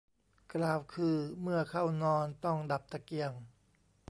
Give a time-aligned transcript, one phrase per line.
[0.53, 3.31] กล่าวคือเมื่อเข้านอนต้อง ดับตะเกียง